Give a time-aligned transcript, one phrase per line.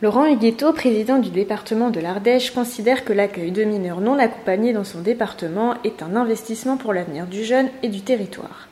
[0.00, 4.84] Laurent Huguetto, président du département de l'Ardèche, considère que l'accueil de mineurs non accompagnés dans
[4.84, 8.68] son département est un investissement pour l'avenir du jeune et du territoire.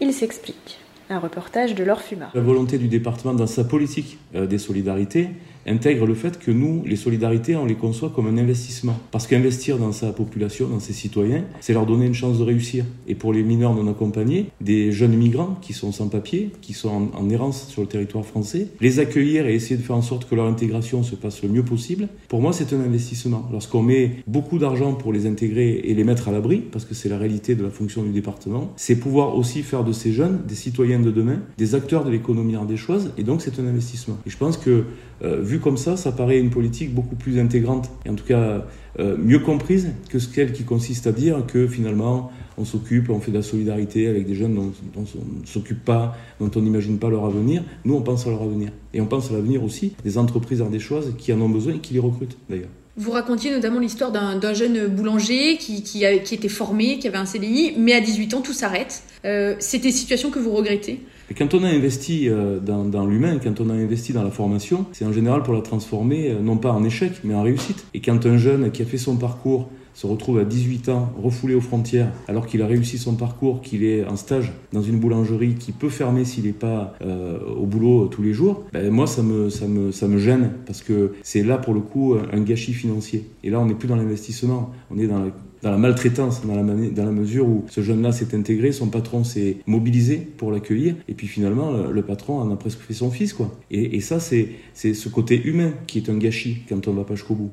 [0.00, 0.78] Il s'explique.
[1.12, 2.30] Un reportage de Laure Fuma.
[2.32, 5.28] La volonté du département dans sa politique euh, des solidarités
[5.66, 8.98] intègre le fait que nous, les solidarités, on les conçoit comme un investissement.
[9.10, 12.84] Parce qu'investir dans sa population, dans ses citoyens, c'est leur donner une chance de réussir.
[13.06, 16.88] Et pour les mineurs non accompagnés, des jeunes migrants qui sont sans papier, qui sont
[16.88, 20.28] en, en errance sur le territoire français, les accueillir et essayer de faire en sorte
[20.28, 23.48] que leur intégration se passe le mieux possible, pour moi c'est un investissement.
[23.52, 27.08] Lorsqu'on met beaucoup d'argent pour les intégrer et les mettre à l'abri, parce que c'est
[27.08, 30.54] la réalité de la fonction du département, c'est pouvoir aussi faire de ces jeunes des
[30.54, 34.18] citoyens de demain, des acteurs de l'économie ardéchoise, et donc c'est un investissement.
[34.26, 34.84] Et je pense que
[35.22, 38.64] euh, vu comme ça, ça paraît une politique beaucoup plus intégrante, et en tout cas
[38.98, 43.20] euh, mieux comprise que ce qu'elle qui consiste à dire que finalement on s'occupe, on
[43.20, 46.98] fait de la solidarité avec des jeunes dont, on ne s'occupe pas, dont on n'imagine
[46.98, 47.64] pas leur avenir.
[47.84, 48.70] Nous, on pense à leur avenir.
[48.92, 51.94] Et on pense à l'avenir aussi des entreprises ardéchoises qui en ont besoin et qui
[51.94, 52.68] les recrutent d'ailleurs.
[52.96, 57.72] Vous racontiez notamment l'histoire d'un jeune boulanger qui, qui, était formé, qui avait un CDI,
[57.78, 59.02] mais à 18 ans, tout s'arrête.
[59.24, 61.00] Euh, C'est des situations que vous regrettez?
[61.30, 64.30] Et quand on a investi euh, dans, dans l'humain, quand on a investi dans la
[64.30, 67.86] formation, c'est en général pour la transformer, euh, non pas en échec, mais en réussite.
[67.94, 71.54] Et quand un jeune qui a fait son parcours se retrouve à 18 ans refoulé
[71.54, 75.54] aux frontières alors qu'il a réussi son parcours, qu'il est en stage dans une boulangerie
[75.54, 79.22] qui peut fermer s'il n'est pas euh, au boulot tous les jours, ben moi ça
[79.22, 82.72] me, ça, me, ça me gêne parce que c'est là pour le coup un gâchis
[82.72, 83.26] financier.
[83.44, 85.30] Et là on n'est plus dans l'investissement, on est dans la
[85.62, 89.24] dans la maltraitance, dans la, dans la mesure où ce jeune-là s'est intégré, son patron
[89.24, 93.32] s'est mobilisé pour l'accueillir, et puis finalement, le, patron en a presque fait son fils.
[93.32, 93.56] quoi.
[93.70, 97.04] Et, et ça, c'est ce côté humain qui est un gâchis quand on ne va
[97.04, 97.52] pas jusqu'au bout.